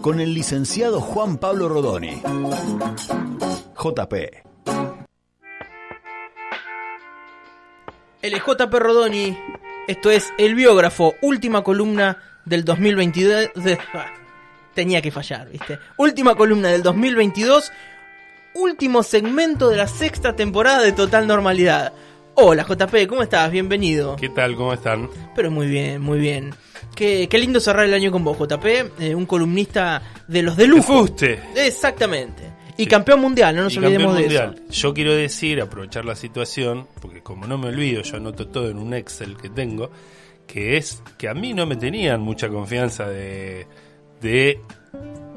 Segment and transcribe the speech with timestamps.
[0.00, 2.22] con el licenciado Juan Pablo Rodoni.
[3.76, 4.14] JP.
[8.22, 9.38] LJP Rodoni,
[9.86, 13.50] esto es El Biógrafo, última columna del 2022.
[13.54, 14.06] de- ah,
[14.74, 15.78] tenía que fallar, ¿viste?
[15.96, 17.72] Última columna del 2022,
[18.54, 21.92] último segmento de la sexta temporada de Total Normalidad.
[22.34, 23.50] Hola JP, ¿cómo estás?
[23.50, 24.16] Bienvenido.
[24.16, 24.54] ¿Qué tal?
[24.56, 25.08] ¿Cómo están?
[25.34, 26.54] Pero muy bien, muy bien.
[26.94, 28.66] Qué, qué lindo cerrar el año con vos, JP.
[28.98, 30.82] eh, un columnista de los de lujo.
[31.06, 31.40] fuste.
[31.56, 32.42] Exactamente.
[32.76, 32.88] Y Sí.
[32.88, 34.62] campeón mundial, no nos Y olvidemos campeón de mundial.
[34.70, 38.78] Yo quiero decir, aprovechar la situación, porque como no me olvido, yo anoto todo en
[38.78, 39.90] un Excel que tengo,
[40.46, 43.66] que es que a mí no me tenían mucha confianza de,
[44.20, 44.60] de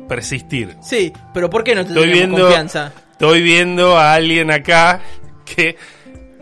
[0.07, 0.69] persistir.
[0.69, 0.79] eso.
[0.83, 2.93] Sí, pero ¿por qué no te Estoy viendo, confianza?
[3.11, 5.01] estoy viendo a alguien acá
[5.45, 5.75] que,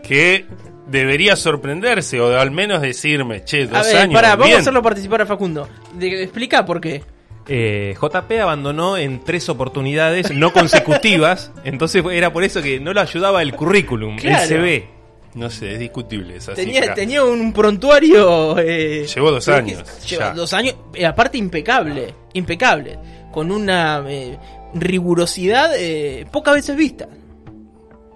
[0.02, 0.46] que
[0.90, 4.14] debería sorprenderse o al menos decirme, che, dos A ver, años.
[4.14, 5.68] pará, vamos a hacerlo participar a Facundo.
[5.94, 7.02] De- explica por qué.
[7.48, 13.00] Eh, JP abandonó en tres oportunidades no consecutivas, entonces era por eso que no lo
[13.00, 14.42] ayudaba el currículum, Claro.
[14.42, 14.88] el CV.
[15.34, 16.94] No sé, es discutible esa Tenía, cifra.
[16.94, 18.58] tenía un prontuario.
[18.58, 20.32] eh, Llevó dos años, Lleva ya.
[20.34, 22.12] dos años, eh, aparte impecable.
[22.32, 22.98] Impecable.
[23.32, 24.36] Con una eh,
[24.74, 27.08] rigurosidad eh, pocas veces vista.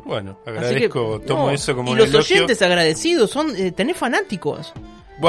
[0.04, 2.36] Bueno, que, agradezco, tomo no, eso como Y los elogio.
[2.36, 3.54] oyentes agradecidos son.
[3.56, 4.72] eh, tenés fanáticos.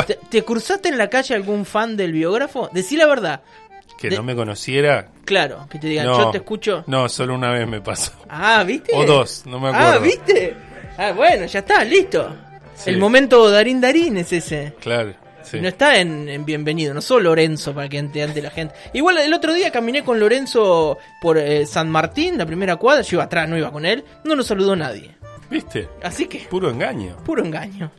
[0.07, 2.69] ¿Te, te cruzaste en la calle algún fan del biógrafo?
[2.73, 3.41] Decí la verdad.
[3.97, 5.09] que de- no me conociera.
[5.23, 6.83] Claro, que te digan, No, yo te escucho.
[6.87, 8.11] No, solo una vez me pasó.
[8.27, 8.91] Ah, ¿viste?
[8.93, 10.01] O dos, no me Ah, acuerdo.
[10.01, 10.55] ¿viste?
[10.97, 12.35] Ah, bueno, ya está, listo.
[12.75, 12.89] Sí.
[12.89, 14.73] El momento Darín Darín es ese.
[14.81, 15.13] Claro,
[15.45, 15.59] sí.
[15.61, 18.75] No está en, en Bienvenido, no solo Lorenzo para que ante, ante la gente.
[18.93, 23.15] Igual el otro día caminé con Lorenzo por eh, San Martín, la primera cuadra, yo
[23.17, 25.11] iba atrás, no iba con él, no nos saludó nadie.
[25.49, 25.87] ¿Viste?
[26.03, 27.17] Así que, Puro engaño.
[27.23, 27.91] puro engaño.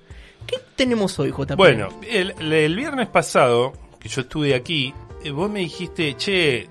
[0.47, 1.57] ¿Qué tenemos hoy, JP?
[1.57, 4.93] Bueno, el, el viernes pasado, que yo estuve aquí,
[5.25, 6.69] eh, vos me dijiste, che,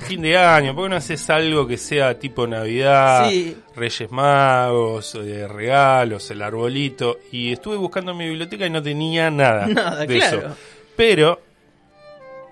[0.00, 3.56] fin de año, ¿por qué no haces algo que sea tipo Navidad, Sí.
[3.76, 7.18] Reyes Magos, eh, regalos, el arbolito?
[7.32, 10.38] Y estuve buscando en mi biblioteca y no tenía nada, Nada, de claro.
[10.38, 10.56] eso.
[10.96, 11.40] Pero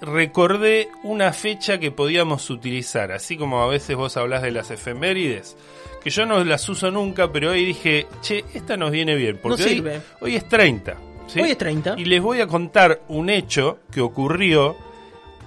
[0.01, 5.57] recordé una fecha que podíamos utilizar, así como a veces vos hablás de las efemérides,
[6.03, 9.65] que yo no las uso nunca, pero hoy dije, che, esta nos viene bien, porque
[9.65, 9.85] hoy-
[10.21, 10.97] hoy es 30.
[11.27, 11.41] ¿sí?
[11.41, 11.95] Hoy es 30.
[11.99, 14.77] Y les voy a contar un hecho que ocurrió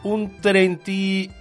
[0.03, 1.35] un 30...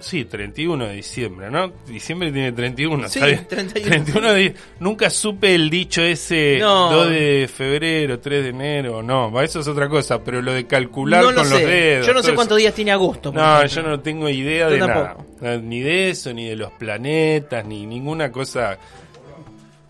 [0.00, 1.70] Sí, 31 de diciembre, ¿no?
[1.86, 3.46] Diciembre tiene 31, Sí, ¿está bien?
[3.46, 3.90] 31.
[4.04, 4.54] 31 de...
[4.80, 6.90] Nunca supe el dicho ese No.
[6.90, 11.22] 2 de febrero, 3 de enero, no, eso es otra cosa, pero lo de calcular
[11.22, 11.52] no lo con sé.
[11.54, 12.06] los dedos.
[12.06, 12.62] yo no sé cuántos eso.
[12.62, 13.30] días tiene agosto.
[13.30, 13.82] No, ejemplo.
[13.82, 15.26] yo no tengo idea Yo de tampoco.
[15.42, 15.58] nada.
[15.58, 18.78] Ni de eso, ni de los planetas, ni ninguna cosa.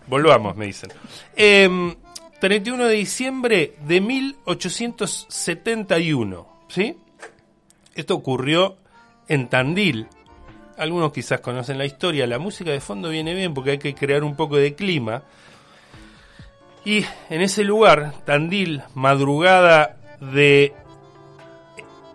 [0.07, 0.91] Volvamos, me dicen.
[1.37, 1.95] Em,
[2.41, 6.97] 31 de diciembre de 1871, ¿sí?
[7.95, 8.75] Esto ocurrió
[9.27, 10.07] en Tandil.
[10.77, 12.27] Algunos quizás conocen la historia.
[12.27, 15.23] La música de fondo viene bien porque hay que crear un poco de clima.
[16.83, 20.73] Y en ese lugar, Tandil, madrugada de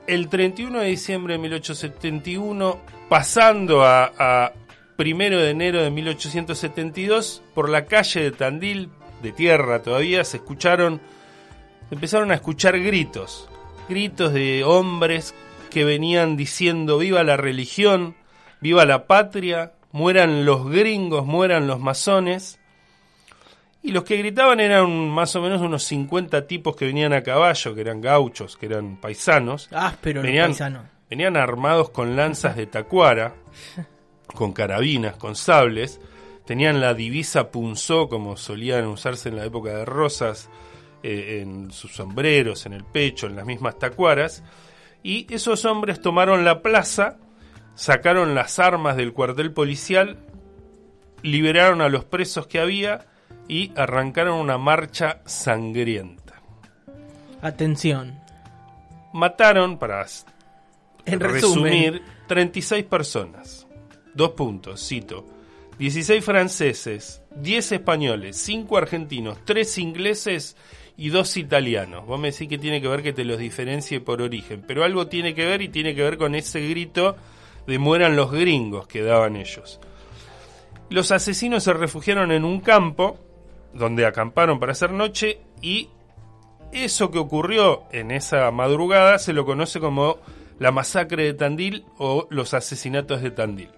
[0.07, 2.79] el 31 de diciembre de 1871,
[3.09, 4.53] pasando a, a
[4.97, 8.91] primero de enero de 1872, por la calle de Tandil,
[9.23, 11.01] de tierra todavía, se escucharon,
[11.91, 13.49] empezaron a escuchar gritos,
[13.89, 15.35] gritos de hombres
[15.71, 18.17] que venían diciendo viva la religión,
[18.61, 22.59] viva la patria, mueran los gringos, mueran los masones.
[23.83, 27.75] Y los que gritaban eran más o menos unos 50 tipos que venían a caballo,
[27.75, 29.69] que eran gauchos, que eran paisanos.
[29.73, 30.83] Áspero, los Venían, paisanos.
[31.09, 33.35] venían armados con lanzas de tacuara,
[34.35, 36.01] con carabinas, con sables.
[36.47, 40.49] Tenían la divisa punzó, como solían usarse en la época de Rosas,
[41.03, 44.43] eh, en sus sombreros, en el pecho, en las mismas tacuaras.
[45.07, 47.19] Y esos hombres tomaron la plaza,
[47.77, 50.19] sacaron las armas del cuartel policial,
[51.23, 53.07] liberaron a los presos que había
[53.47, 56.43] y arrancaron una marcha sangrienta.
[57.41, 58.19] Atención.
[59.13, 60.05] Mataron, para
[61.05, 61.63] En resumen.
[61.73, 63.69] resumir, 36 personas.
[64.13, 65.25] Dos puntos, cito.
[65.79, 70.57] 16 franceses, 10 españoles, 5 argentinos, 3 ingleses
[70.97, 72.07] y 2 italianos.
[72.07, 75.07] Vos me decís que tiene que ver que te los diferencie por origen, pero algo
[75.09, 77.17] tiene que ver y tiene que ver con ese grito
[77.67, 79.81] de mueran los gringos que daban ellos.
[80.89, 83.19] Los asesinos se refugiaron en un campo
[83.75, 85.89] donde acamparon para hacer noche y
[86.73, 90.19] eso que ocurrió en esa madrugada se lo conoce como
[90.59, 93.71] la masacre de Tandil o los asesinatos de Tandil.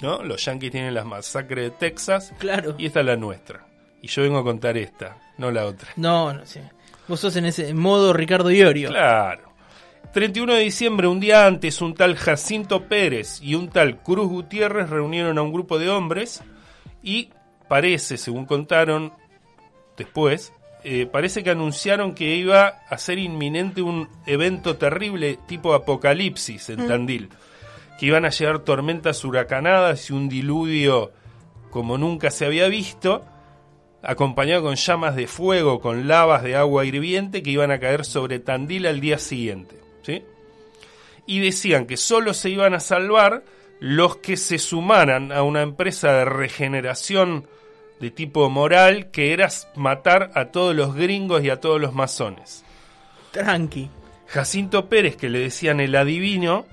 [0.00, 0.22] ¿No?
[0.22, 2.74] Los yanquis tienen la masacre de Texas Claro.
[2.78, 3.66] y esta es la nuestra.
[4.00, 5.88] Y yo vengo a contar esta, no la otra.
[5.96, 6.62] No, no sé.
[7.06, 8.90] Vos sos en ese modo Ricardo Iorio.
[8.90, 9.48] Claro.
[10.12, 14.90] 31 de diciembre, un día antes, un tal Jacinto Pérez y un tal Cruz Gutiérrez
[14.90, 16.42] reunieron a un grupo de hombres
[17.02, 17.30] y
[17.68, 19.12] parece, según contaron
[19.96, 20.52] después,
[20.84, 26.86] eh, parece que anunciaron que iba a ser inminente un evento terrible tipo apocalipsis en
[26.86, 27.28] Tandil,
[27.98, 31.12] que iban a llegar tormentas huracanadas y un diluvio
[31.70, 33.24] como nunca se había visto,
[34.02, 38.38] acompañado con llamas de fuego, con lavas de agua hirviente que iban a caer sobre
[38.38, 39.76] Tandil al día siguiente.
[40.02, 40.22] ¿sí?
[41.26, 43.42] Y decían que solo se iban a salvar
[43.80, 47.46] los que se sumaran a una empresa de regeneración
[48.00, 52.64] de tipo moral que era matar a todos los gringos y a todos los masones.
[53.32, 53.90] Tranqui.
[54.26, 56.66] Jacinto Pérez, que le decían el adivino,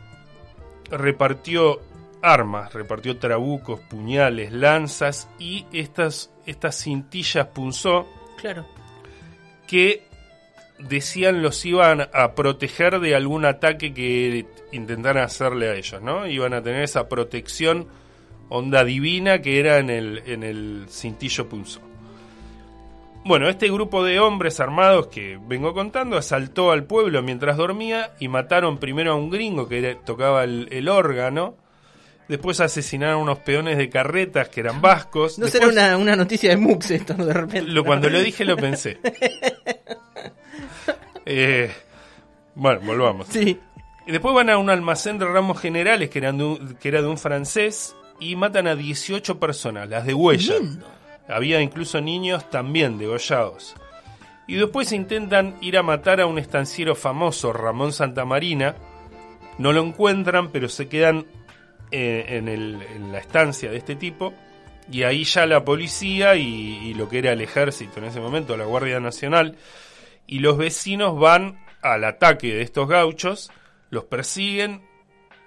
[0.89, 1.79] repartió
[2.25, 8.07] armas, repartió trabucos, puñales, lanzas y estas, estas cintillas punzó
[8.37, 8.65] Claro.
[9.67, 10.03] que
[10.79, 16.27] decían los iban a proteger de algún ataque que intentaran hacerle a ellos, ¿no?
[16.27, 17.87] Iban a tener esa protección
[18.49, 21.81] onda divina que era en el, en el cintillo punzó.
[23.23, 28.27] Bueno, este grupo de hombres armados que vengo contando asaltó al pueblo mientras dormía y
[28.27, 31.55] mataron primero a un gringo que tocaba el, el órgano.
[32.27, 35.37] Después asesinaron a unos peones de carretas que eran vascos.
[35.37, 37.69] No Después- será una, una noticia de Mux esto, de repente.
[37.71, 38.97] lo, cuando lo dije lo pensé.
[41.25, 41.71] Eh,
[42.53, 43.27] bueno, volvamos.
[43.29, 43.59] Sí.
[44.05, 47.01] Y después van a un almacén de ramos generales que, eran de un- que era
[47.01, 50.59] de un francés y matan a 18 personas, las de huella.
[50.59, 50.87] Lindo.
[51.27, 53.73] Había incluso niños también degollados.
[54.47, 58.75] Y después intentan ir a matar a un estanciero famoso, Ramón Santamarina.
[59.57, 61.25] No lo encuentran, pero se quedan
[61.91, 64.33] en, la estancia de este tipo.
[64.91, 68.65] Y ahí ya la policía y, lo que era el ejército en ese momento, la
[68.65, 69.57] Guardia Nacional,
[70.27, 73.51] y los vecinos van al ataque de estos gauchos,
[73.89, 74.81] los persiguen,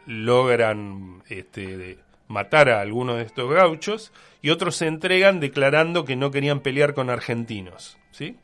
[0.07, 1.99] logran este,
[2.29, 6.95] matar a algunos de estos gauchos y otros se entregan declarando que no querían pelear
[6.95, 7.99] con argentinos.
[8.11, 8.37] ¿sí?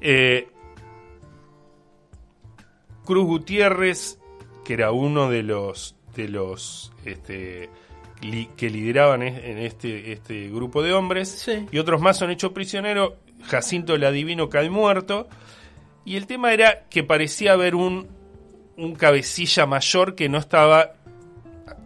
[0.00, 0.48] Eh,
[3.04, 4.18] Cruz Gutiérrez,
[4.64, 7.68] que era uno de los de los este,
[8.22, 11.66] li- que lideraban en este, este grupo de hombres, Sí.
[11.70, 13.12] y otros más son hechos prisioneros.
[13.44, 15.28] Jacinto el adivino cae muerto.
[16.04, 18.08] Y el tema era que parecía haber un,
[18.76, 20.92] un cabecilla mayor que no estaba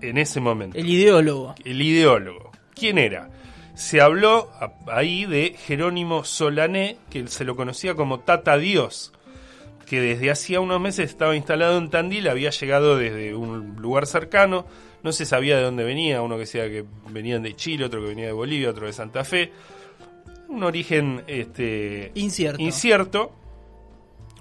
[0.00, 1.54] en ese momento El ideólogo.
[1.64, 2.50] el ideólogo.
[2.74, 3.30] ¿Quién era?
[3.74, 4.50] Se habló
[4.86, 9.12] ahí de Jerónimo Solané, que se lo conocía como Tata Dios,
[9.84, 14.66] que desde hacía unos meses estaba instalado en Tandil, había llegado desde un lugar cercano,
[15.02, 18.08] no se sabía de dónde venía, uno que decía que venían de Chile, otro que
[18.08, 19.52] venía de Bolivia, otro de Santa Fe.
[20.48, 22.62] Un origen este, Incierto.
[22.62, 23.32] incierto,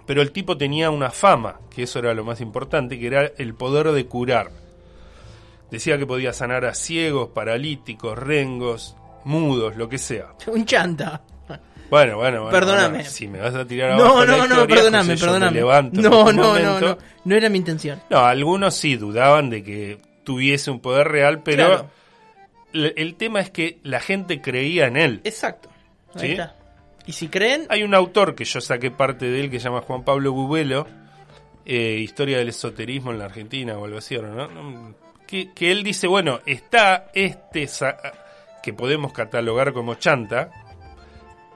[0.05, 3.55] pero el tipo tenía una fama, que eso era lo más importante, que era el
[3.55, 4.51] poder de curar.
[5.71, 10.35] Decía que podía sanar a ciegos, paralíticos, rengos, mudos, lo que sea.
[10.47, 11.23] Un chanta.
[11.89, 12.49] Bueno, bueno, bueno.
[12.51, 12.97] Perdóname.
[12.99, 15.59] bueno, si me vas a tirar No, la no, no, historia, perdóname, José, perdóname.
[15.61, 16.97] No, no, no, no.
[17.25, 18.01] No era mi intención.
[18.09, 21.89] No, algunos sí dudaban de que tuviese un poder real, pero Claro.
[22.73, 25.21] el, el tema es que la gente creía en él.
[25.23, 25.69] Exacto.
[26.15, 26.31] Ahí ¿Sí?
[26.33, 26.55] está.
[27.05, 29.81] Y si creen, Hay un autor que yo saqué parte de él que se llama
[29.81, 30.87] Juan Pablo Bubelo,
[31.65, 34.47] eh, Historia del Esoterismo en la Argentina o algo así, ¿no?
[34.47, 34.95] No,
[35.27, 37.67] Que, que él dice, bueno, está este
[38.61, 40.49] que podemos catalogar como chanta,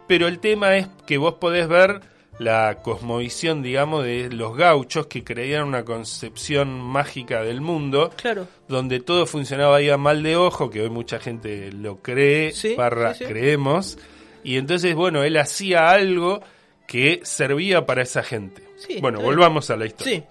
[0.08, 2.02] pero el tema es que vos podés ver
[2.40, 8.48] la cosmovisión, digamos, de los gauchos que creían una concepción mágica del mundo, claro.
[8.68, 12.76] donde todo funcionaba ahí a mal de ojo, que hoy mucha gente lo cree, Sí,
[12.76, 13.26] barra sí, sí.
[13.32, 13.98] creemos,
[14.44, 16.42] y entonces, bueno, él hacía algo
[16.88, 18.64] que servía para esa gente.
[19.02, 20.24] Bueno, volvamos a la historia.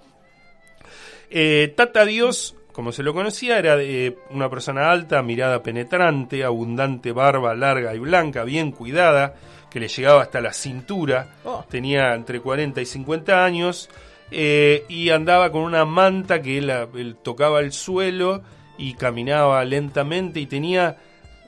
[1.29, 7.13] Eh, Tata Dios, como se lo conocía, era eh, una persona alta, mirada penetrante, abundante
[7.13, 9.35] barba larga y blanca, bien cuidada,
[9.77, 11.35] que le llegaba hasta la cintura.
[11.45, 11.63] Oh.
[11.69, 13.91] Tenía entre 40 y 50 años
[14.31, 18.41] eh, y andaba con una manta que él, él tocaba el suelo
[18.79, 20.97] y caminaba lentamente y tenía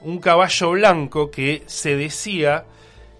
[0.03, 2.65] un caballo blanco que se decía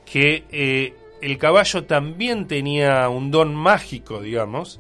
[0.06, 4.80] que eh, el caballo también tenía un don mágico, digamos,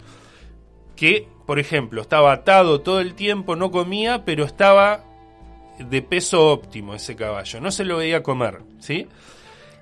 [0.96, 5.04] que por ejemplo, estaba atado todo el tiempo, no comía, pero estaba
[5.80, 9.08] de peso óptimo ese caballo, no se lo veía comer, ¿sí?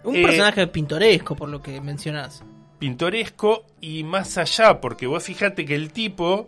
[0.08, 2.44] Un Eh, personaje pintoresco, por lo que mencionás.
[2.80, 6.48] pintoresco y más allá, porque vos fíjate que el tipo,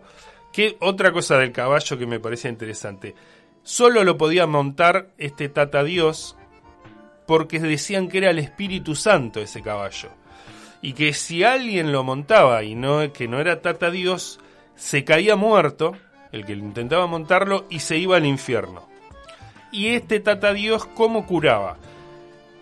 [0.52, 3.14] que otra cosa del caballo que me parece interesante,
[3.62, 6.36] solo lo podía montar este Tata Dios
[7.26, 10.08] porque decían que era el Espíritu Santo ese caballo.
[10.82, 14.40] Y que si alguien lo montaba y no que no era Tata Dios,
[14.76, 15.92] se caía muerto,
[16.32, 18.88] el que intentaba montarlo, y se iba al infierno.
[19.72, 21.76] Y este Tata Dios, ¿cómo curaba?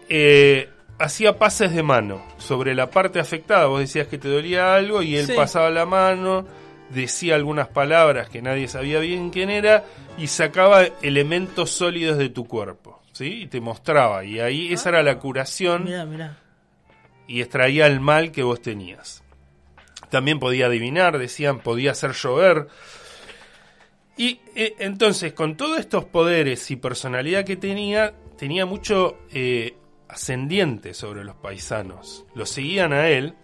[0.09, 3.67] Eh, hacía pases de mano sobre la parte afectada.
[3.67, 5.33] Vos decías que te dolía algo y él Sí.
[5.35, 6.47] pasaba la mano,
[6.91, 9.85] decía algunas palabras que nadie sabía bien quién era
[10.17, 13.01] y sacaba elementos sólidos de tu cuerpo.
[13.13, 13.43] ¿Sí?
[13.43, 14.25] Y te mostraba.
[14.25, 16.39] Y ahí esa era la curación Mirá, mirá.
[17.27, 19.25] y extraía el mal que vos tenías.
[20.09, 22.69] También podía adivinar, decían, podía hacer llover.
[24.17, 29.75] Y eh, entonces, con todos estos poderes y personalidad que tenía, tenía mucho eh,
[30.09, 32.25] ascendiente sobre los paisanos.
[32.35, 33.35] Lo seguían a él,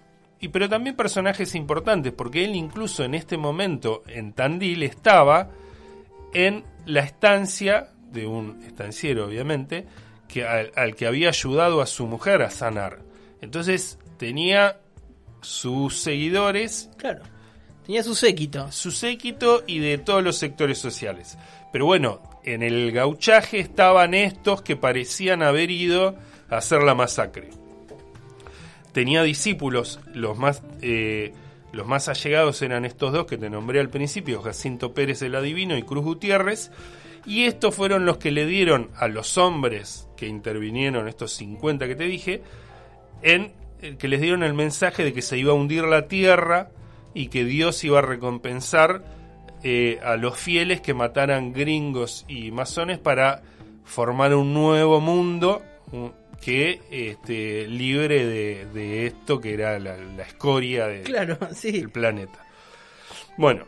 [0.41, 5.51] y pero también personajes importantes, porque él incluso en este momento en Tandil estaba
[6.33, 9.87] en la estancia de un estanciero, obviamente,
[10.29, 13.01] que al, al que había ayudado a su mujer a sanar.
[13.41, 14.81] Entonces tenía
[15.41, 17.23] sus seguidores, Claro.
[17.87, 18.73] Tenía su séquito.
[18.73, 21.37] su séquito y de todos los sectores sociales.
[21.71, 26.17] Pero bueno, en el gauchaje estaban estos que parecían haber ido
[26.51, 27.51] hacer la masacre.
[28.93, 31.33] Tenía discípulos, los más, eh,
[31.73, 35.77] los más allegados eran estos dos que te nombré al principio, Jacinto Pérez el Adivino
[35.77, 36.71] y Cruz Gutiérrez,
[37.27, 41.97] y estos fueron los que le dieron a los hombres que intervinieron, estos 50 que
[41.97, 42.43] te dije,
[43.23, 46.71] en eh, que les dieron el mensaje de que se iba a hundir la tierra
[47.15, 49.03] y que Dios iba a recompensar
[49.65, 53.43] eh, a los fieles que mataran gringos y masones para
[53.85, 56.13] formar un nuevo mundo un-
[56.45, 61.73] que este, libre de, de esto que era la, la escoria de- Claro, sí.
[61.73, 62.39] del planeta.
[63.37, 63.65] Bueno,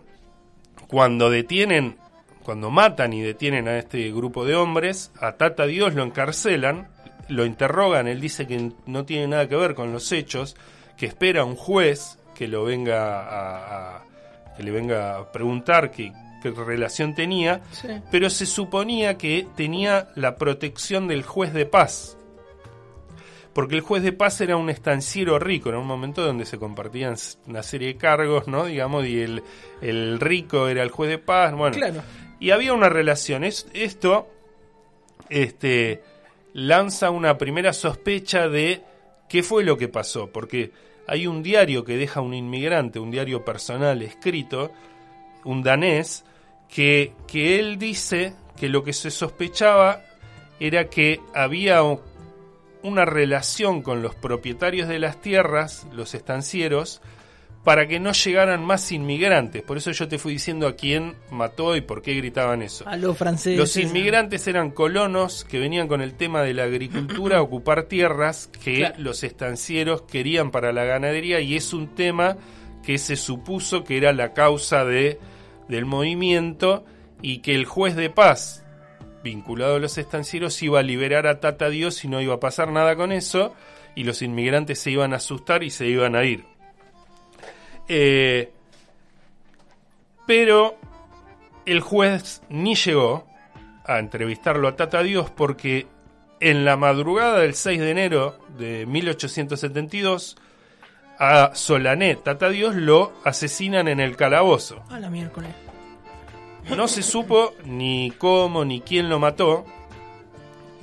[0.88, 1.96] cuando detienen,
[2.42, 6.88] cuando matan y detienen a este grupo de hombres, a Tata Dios lo encarcelan,
[7.28, 10.54] lo interrogan, él dice que no tiene nada que ver con los hechos,
[10.96, 14.02] que espera un juez que lo venga a, a-
[14.56, 17.88] que le venga a preguntar qué, qué relación tenía, Sí.
[18.10, 22.15] pero se suponía que tenía la protección del juez de paz.
[23.56, 27.14] Porque el juez de paz era un estanciero rico, en un momento donde se compartían
[27.46, 28.66] una serie de cargos, ¿no?
[28.66, 29.42] Digamos, y el,
[29.80, 31.74] el rico era el juez de paz, bueno.
[31.74, 32.02] Claro.
[32.38, 33.44] Y había una relación.
[33.44, 34.28] Es, esto
[35.30, 36.02] este,
[36.52, 38.82] lanza una primera sospecha de
[39.26, 40.72] qué fue lo que pasó, porque
[41.06, 44.70] hay un diario que deja un inmigrante, un diario personal escrito,
[45.46, 46.26] un danés,
[46.68, 50.02] que, que él dice que lo que se sospechaba
[50.60, 51.80] era que había
[52.86, 57.00] una relación con los propietarios de las tierras, los estancieros,
[57.64, 59.60] para que no llegaran más inmigrantes.
[59.62, 62.88] Por eso yo te fui diciendo a quién mató y por qué gritaban eso.
[62.88, 63.58] A los franceses.
[63.58, 68.48] Los inmigrantes eran colonos que venían con el tema de la agricultura a ocupar tierras
[68.62, 68.94] que Claro.
[68.98, 72.36] los estancieros querían para la ganadería y es un tema
[72.84, 75.18] que se supuso que era la causa de,
[75.68, 76.84] del movimiento
[77.20, 78.62] y que el juez de paz
[79.26, 82.70] vinculado a los estancieros iba a liberar a Tata Dios y no iba a pasar
[82.70, 83.54] nada con eso
[83.96, 86.44] y los inmigrantes se iban a asustar y se iban a ir.
[87.88, 88.52] Eh,
[90.26, 90.76] pero
[91.66, 93.26] el juez ni llegó
[93.84, 95.88] a entrevistarlo a Tata Dios porque
[96.38, 100.36] en la madrugada del 6 de enero de 1872
[101.18, 104.84] a Solané Tata Dios lo asesinan en el calabozo.
[104.88, 105.65] A la miércoles.
[106.74, 109.64] No se supo ni cómo ni quién lo mató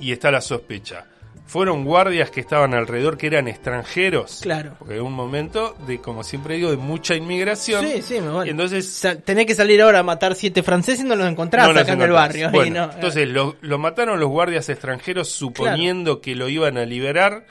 [0.00, 1.06] y está la sospecha.
[1.46, 4.40] Fueron guardias que estaban alrededor que eran extranjeros.
[4.42, 4.76] Claro.
[4.78, 7.84] Porque en un momento de, como siempre digo, de mucha inmigración.
[7.84, 8.50] Sí, sí, me vale.
[8.50, 11.82] Entonces tenés que salir ahora a matar siete franceses y no los encontrás no los
[11.82, 12.50] acá en el barrio.
[12.52, 12.94] Bueno, y no- eh.
[12.94, 17.46] entonces lo, lo mataron los guardias extranjeros suponiendo que lo iban a liberar.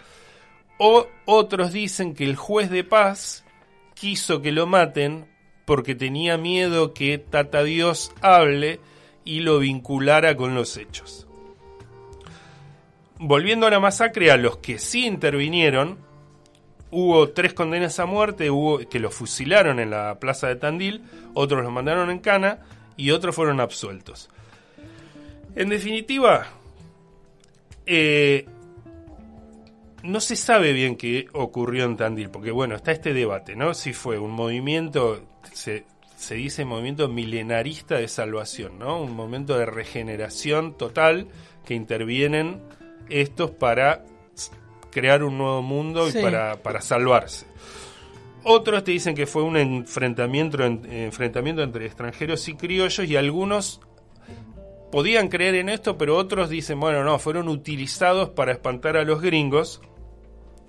[0.79, 3.43] O otros dicen que el juez de paz
[3.93, 5.27] quiso que lo maten
[5.65, 8.79] porque tenía miedo que Tata Dios hable
[9.25, 11.27] y lo vinculara con los hechos.
[13.20, 15.98] Volviendo a la masacre, a los que sí intervinieron,
[16.91, 21.03] hubo tres condenas a muerte, hubo que los fusilaron en la plaza de Tandil,
[21.34, 22.60] otros los mandaron en cana
[22.98, 24.29] y otros fueron absueltos.
[25.55, 26.48] En definitiva,
[27.86, 28.46] eh,
[30.03, 33.74] no se sabe bien qué ocurrió en Tandil, porque bueno, está este debate, ¿no?
[33.74, 35.85] Si fue un movimiento, se,
[36.17, 39.01] se dice movimiento milenarista de salvación, ¿no?
[39.01, 41.27] Un momento de regeneración total
[41.65, 42.62] que intervienen
[43.09, 44.05] estos para
[44.91, 46.19] crear un nuevo mundo Sí.
[46.19, 47.45] y para, para salvarse.
[48.43, 53.79] Otros te dicen que fue un enfrentamiento, en- enfrentamiento entre extranjeros y criollos y algunos
[54.91, 59.21] podían creer en esto, pero otros dicen, bueno, no, fueron utilizados para espantar a los
[59.21, 59.81] gringos.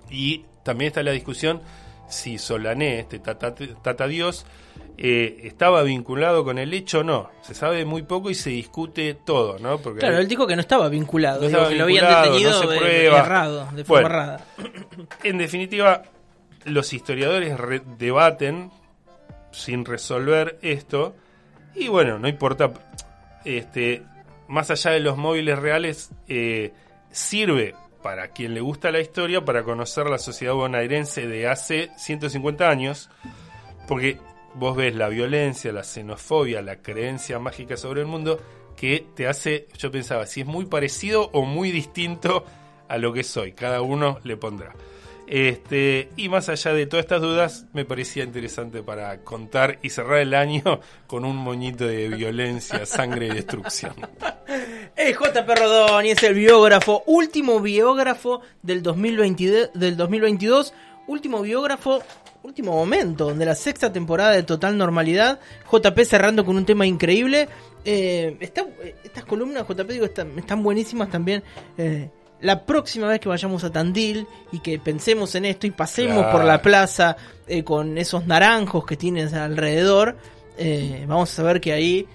[0.09, 1.61] Y también está la discusión
[2.07, 4.45] si Solané, este tata, tata dios,
[4.97, 7.29] eh, estaba vinculado con el hecho o no.
[7.41, 9.79] Se sabe muy poco y se discute todo, ¿no?
[9.79, 12.59] Porque Claro, él dijo que no estaba vinculado, No digo, que lo habían detenido no
[12.61, 13.19] se de- prueba.
[13.19, 14.07] errado, de forma Bueno.
[14.15, 14.45] errada.
[15.23, 16.03] En definitiva,
[16.65, 18.71] los historiadores re- debaten
[19.51, 21.15] sin resolver esto.
[21.75, 22.71] Y bueno, no importa.
[23.43, 24.01] Este,
[24.47, 26.71] más allá de los móviles reales, eh,
[27.11, 32.69] sirve para quien le gusta la historia para conocer la sociedad bonaerense de hace 150
[32.69, 33.09] años.
[33.87, 34.19] Porque
[34.53, 38.39] vos ves la violencia, la xenofobia, la creencia mágica sobre el mundo
[38.77, 42.45] que te hace, yo pensaba, si es muy parecido o muy distinto
[42.87, 43.53] a lo que soy.
[43.53, 44.75] Cada uno le pondrá.
[45.25, 50.19] Este, y más allá de todas estas dudas, me parecía interesante para contar y cerrar
[50.19, 53.95] el año con un moñito de violencia, sangre y destrucción.
[55.05, 60.73] Es JP Rodón y es el biógrafo, último biógrafo del 2022, del 2022,
[61.05, 62.01] último biógrafo,
[62.41, 65.39] último momento de la sexta temporada de Total Normalidad.
[65.71, 67.47] JP cerrando con un tema increíble.
[67.83, 71.43] Eh, estas columnas, JP, digo, están, están buenísimas también.
[71.77, 72.09] eh,
[72.41, 76.31] la próxima vez que vayamos a Tandil y que pensemos en esto y pasemos Claro.
[76.31, 77.15] por la plaza
[77.47, 80.17] eh, con esos naranjos que tienes alrededor,
[81.07, 82.07] vamos a saber que ahí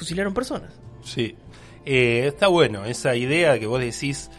[0.00, 0.72] fusilaron personas.
[1.04, 1.36] Sí,
[1.86, 4.30] Eh, está bueno esa idea que vos decís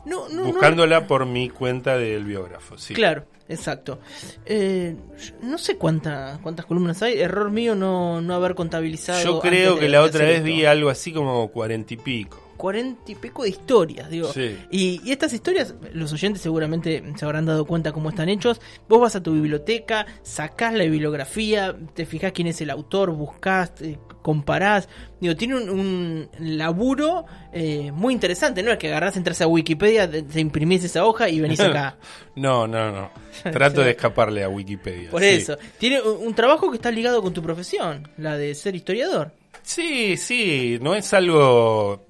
[0.04, 2.76] No, buscándola por mi cuenta del biógrafo.
[2.76, 2.94] Sí.
[2.94, 3.98] Claro, exacto.
[4.44, 4.94] Eh,
[5.42, 7.18] no sé cuánta, cuántas columnas hay.
[7.20, 9.22] Error mío no, no haber contabilizado.
[9.22, 10.46] Yo creo que la otra vez esto.
[10.46, 12.43] vi algo así como cuarenta y pico.
[12.56, 14.32] Cuarenta y pico de historias, digo.
[14.32, 14.56] Sí.
[14.70, 18.60] Y, y estas historias, los oyentes seguramente se habrán dado cuenta cómo están hechos.
[18.88, 23.72] Vos vas a tu biblioteca, sacás la bibliografía, te fijás quién es el autor, buscás,
[23.80, 24.88] eh, comparás.
[25.20, 28.72] Digo, tiene un, un laburo eh, muy interesante, ¿no?
[28.72, 31.96] Es que agarrás, entras a Wikipedia, te, te imprimís esa hoja y venís acá.
[32.36, 33.10] No, no, no.
[33.52, 35.08] Trato de escaparle a Wikipedia.
[35.08, 35.28] Por sí.
[35.28, 35.56] eso.
[35.78, 39.30] Tiene un, un trabajo que está ligado con tu profesión, la de ser historiador.
[39.62, 42.04] Sí, sí, no es algo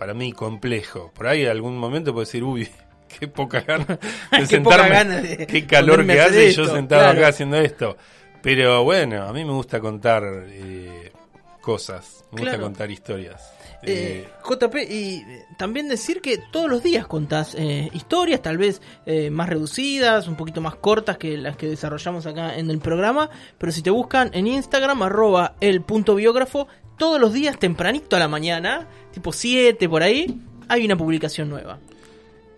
[0.00, 1.12] para mí complejo.
[1.14, 2.66] Por ahí algún momento puedo decir, uy,
[3.20, 3.98] qué poca ganas de
[4.30, 4.62] Qué sentarme.
[4.62, 7.18] poca ganas de qué calor que hace yo sentado claro.
[7.18, 7.96] acá haciendo esto.
[8.40, 11.12] Pero bueno, a mí me gusta contar eh,
[11.60, 13.42] cosas, me gusta contar historias.
[13.82, 18.56] Eh, Eh, JP, y eh, también decir que todos los días contás eh, historias, tal
[18.58, 22.78] vez eh, más reducidas, un poquito más cortas que las que desarrollamos acá en el
[22.78, 26.66] programa, pero si te buscan en Instagram, arroba el punto biógrafo,
[26.98, 31.78] todos los días tempranito a la mañana, tipo 7 por ahí, hay una publicación nueva.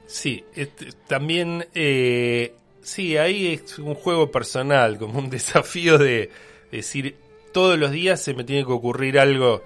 [0.06, 6.30] Sí, este, también, eh, sí, ahí es un juego personal, como un desafío de
[6.70, 7.16] decir,
[7.52, 9.62] todos los días se me tiene que ocurrir algo,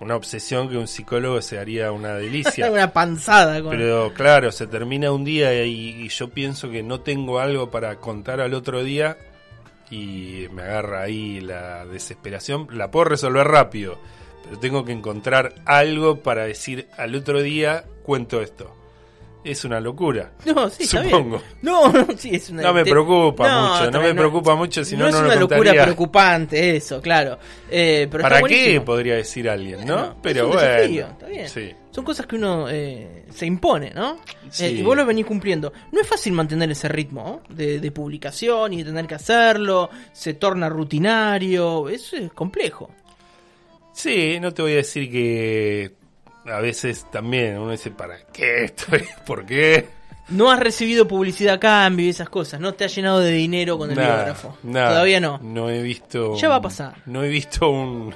[0.00, 2.70] una obsesión que un psicólogo se haría una delicia.
[2.72, 3.70] una panzada con...
[3.70, 7.96] Pero claro, se termina un día y, y yo pienso que no tengo algo para
[7.96, 9.18] contar al otro día
[9.92, 13.98] y me agarra ahí la desesperación, la puedo resolver rápido,
[14.44, 18.76] pero tengo que encontrar algo para decir al otro día cuento esto.
[19.44, 20.30] Es una locura.
[20.44, 21.38] No, sí, está Supongo.
[21.38, 21.42] bien.
[21.62, 22.62] No, no, sí, es una...
[22.62, 23.42] No me preocupa
[23.80, 25.82] mucho, no me preocupa mucho, si no, es no lo una locura contaría.
[25.82, 27.38] preocupante eso, claro.
[27.68, 28.80] Eh, pero ¿Para qué?
[28.80, 29.96] Podría decir alguien, ¿no?
[29.96, 30.68] Bueno, pero es un bueno.
[30.70, 31.48] desafío, está bien.
[31.48, 31.72] Sí.
[31.90, 34.18] Son cosas que uno eh, se impone, ¿no?
[34.48, 34.64] Sí.
[34.66, 35.72] Eh, y vos lo venís cumpliendo.
[35.90, 37.54] No es fácil mantener ese ritmo ¿no?
[37.56, 39.90] de, de publicación y de tener que hacerlo.
[40.12, 41.88] Se torna rutinario.
[41.88, 42.90] Eso es complejo.
[43.92, 45.92] Sí, no te voy a decir que
[46.46, 49.04] a veces también uno dice, ¿para qué estoy?
[49.26, 49.88] ¿Por qué?
[50.28, 52.58] No has recibido publicidad a cambio y esas cosas.
[52.60, 54.56] No te has llenado de dinero con el biógrafo.
[54.62, 55.38] Todavía no.
[55.42, 56.36] No he visto.
[56.36, 56.94] Ya va a pasar.
[57.06, 58.14] No he visto un.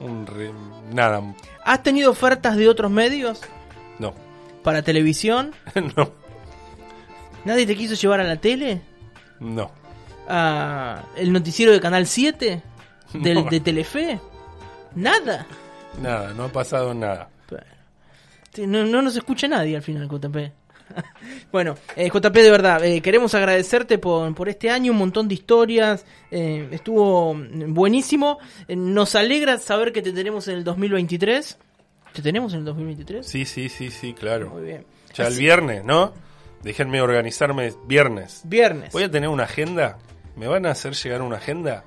[0.00, 0.52] un re-
[0.92, 1.22] nada.
[1.64, 3.40] ¿Has tenido ofertas de otros medios
[3.98, 4.12] No.
[4.62, 5.52] para televisión?
[5.96, 6.10] no.
[7.44, 8.82] ¿Nadie te quiso llevar a la tele?
[9.40, 9.70] No.
[10.28, 12.62] ¿A el noticiero de Canal 7?
[13.14, 13.50] Del, No.
[13.50, 14.18] ¿De Telefe?
[14.94, 15.46] ¿Nada?
[16.00, 17.28] Nada, no ha pasado nada.
[18.58, 20.36] No, no nos escucha nadie al final, JP.
[21.52, 25.34] bueno, eh, JP, de verdad, eh, queremos agradecerte por, por este año, un montón de
[25.34, 28.38] historias, eh, estuvo buenísimo.
[28.68, 31.58] Eh, nos alegra saber que te tenemos en el 2023.
[32.12, 33.26] ¿Te tenemos en el 2023?
[33.26, 34.50] Sí, sí, sí, sí, claro.
[34.50, 34.86] Muy bien.
[35.14, 36.12] Ya el viernes, ¿no?
[36.62, 38.42] Déjenme organizarme viernes.
[38.44, 38.92] Viernes.
[38.92, 39.98] ¿Voy a tener una agenda?
[40.36, 41.84] ¿Me van a hacer llegar una agenda?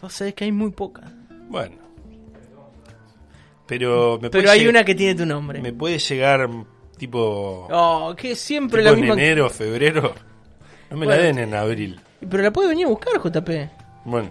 [0.00, 1.10] Vos sabés que hay muy pocas.
[1.48, 1.76] Bueno.
[3.66, 5.60] Pero me Pero hay una que tiene tu nombre.
[5.60, 6.48] Me puede llegar
[6.96, 9.14] tipo, Oh, que siempre tipo la en misma.
[9.14, 10.14] enero, febrero.
[10.90, 11.20] No me Bueno.
[11.20, 12.00] la den en abril.
[12.28, 13.70] Pero la puede venir a buscar, JP.
[14.04, 14.30] Bueno,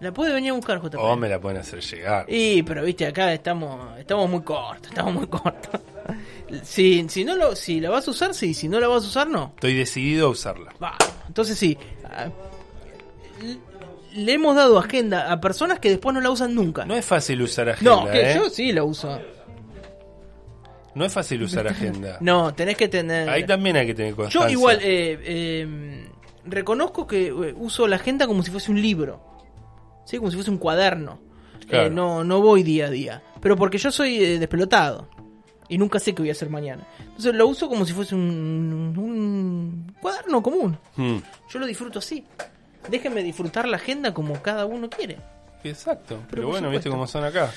[0.00, 0.96] La puede venir a buscar, JP.
[0.98, 2.24] o me la pueden hacer llegar.
[2.28, 5.80] Y, pero viste, acá estamos estamos muy cortos, estamos muy cortos.
[6.62, 8.52] Si, si, no lo, si la vas a usar, sí.
[8.54, 9.52] Si no la vas a usar, no.
[9.54, 10.74] Estoy decidido a usarla.
[10.82, 10.96] Va,
[11.28, 11.76] entonces sí.
[14.14, 16.84] Le hemos dado agenda a personas que después no la usan nunca.
[16.84, 18.34] No es fácil usar agenda, No, que ¿eh?
[18.36, 19.18] yo sí la uso.
[20.94, 22.18] No es fácil usar agenda.
[22.20, 23.28] No, tenés que tener...
[23.28, 24.50] Ahí también hay que tener Yo constancia.
[24.52, 26.08] igual eh, eh,
[26.44, 29.20] reconozco que uso la agenda como si fuese un libro,
[30.04, 31.20] sí, como si fuese un cuaderno.
[31.68, 31.88] Claro.
[31.90, 35.08] No, no voy día a día, pero porque yo soy despelotado
[35.68, 36.86] y nunca sé qué voy a hacer mañana.
[37.00, 40.76] Entonces lo uso como si fuese un, un cuaderno común.
[40.96, 41.16] Hmm,
[41.48, 42.26] Yo lo disfruto así.
[42.88, 45.18] Déjenme disfrutar la agenda como cada uno quiere.
[45.64, 46.18] Exacto.
[46.30, 47.50] Pero, bueno, viste cómo son acá.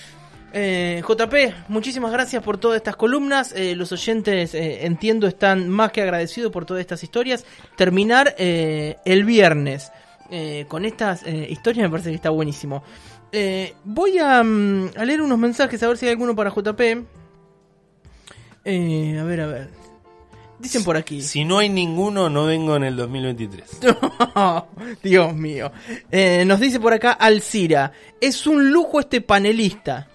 [0.53, 3.51] Eh, JP, muchísimas gracias por todas estas columnas.
[3.53, 7.45] Eh, los oyentes, eh, entiendo, están más que agradecidos por todas estas historias.
[7.75, 9.91] Terminar eh, el viernes
[10.29, 12.83] eh, con estas historias me parece que está buenísimo.
[13.83, 17.05] Voy a, mm, a leer unos mensajes a ver si hay alguno para JP.
[18.65, 19.69] Eh, a ver, a ver.
[20.59, 21.21] Dicen por aquí.
[21.21, 23.69] Si no hay ninguno, no vengo en el 2023.
[25.03, 25.71] Dios mío.
[26.11, 27.91] Eh, nos dice por acá Alcira.
[28.21, 30.07] Es un lujo este panelista.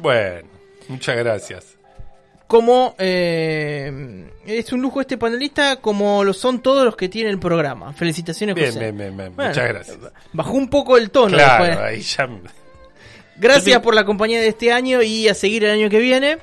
[0.00, 0.48] Bueno,
[0.88, 1.76] muchas gracias.
[2.46, 7.38] como eh, es un lujo este panelista como lo son todos los que tiene el
[7.38, 7.92] programa.
[7.92, 8.78] Felicitaciones, Bien, José.
[8.80, 9.36] bien, bien, bien.
[9.36, 9.98] Bueno, Muchas gracias.
[10.32, 11.86] Bajó un poco el tono Claro, después.
[11.86, 12.28] ahí ya.
[13.36, 16.38] Gracias te- por la compañía de este año y a seguir el año que viene.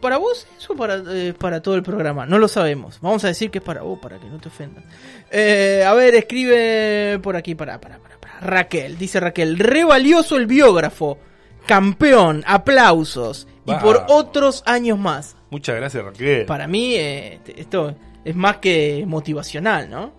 [0.00, 2.26] ¿Para vos eso o para, eh, para todo el programa?
[2.26, 2.98] No lo sabemos.
[3.00, 4.84] Vamos a decir que es para vos, para que no te ofendas.
[5.30, 8.40] Eh, a ver, escribe por aquí, para, para, para, para.
[8.40, 11.18] Raquel, dice Raquel, re valioso el biógrafo,
[11.66, 15.36] campeón, aplausos y por otros años más.
[15.50, 16.46] Muchas gracias, Raquel.
[16.46, 20.12] Para mí eh, esto es más que motivacional, ¿no?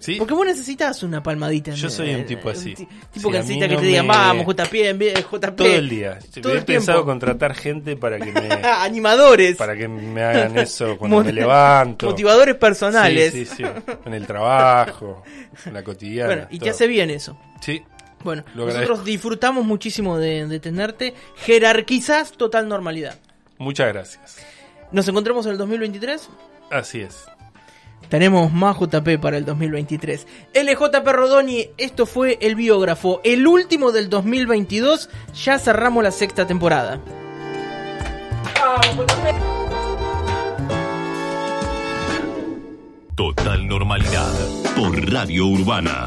[0.00, 0.16] ¿Sí?
[0.16, 1.70] Porque vos necesitas una palmadita.
[1.70, 2.74] en Yo soy un en- tipo así.
[2.74, 5.56] Tipo Sí, que necesita que no te digan, me- vamos, JP, JP.
[5.56, 6.18] Todo el día.
[6.42, 9.56] Todo He pensado contratar gente para que me, Animadores.
[9.56, 12.06] para que me hagan eso cuando me levanto.
[12.06, 13.32] Motivadores personales.
[13.32, 13.64] Sí, sí, sí.
[14.04, 15.22] En el trabajo,
[15.66, 16.26] en la cotidiana.
[16.28, 16.70] Bueno, y te todo.
[16.70, 17.38] hace bien eso.
[17.60, 17.82] Sí,
[18.24, 19.04] Bueno, Lo nosotros agradezco.
[19.04, 21.14] disfrutamos muchísimo de, de tenerte.
[21.36, 23.18] Jerarquizás total normalidad.
[23.58, 24.36] muchas gracias.
[24.92, 26.28] Nos encontramos en el 2023.
[26.70, 27.24] Así es.
[28.08, 30.26] Tenemos más JP para el 2023.
[30.54, 35.10] LJP Rodoni, esto fue el biógrafo, el último del 2022.
[35.44, 37.00] Ya cerramos la sexta temporada.
[43.14, 44.32] Total normalidad
[44.74, 46.06] por Radio Urbana.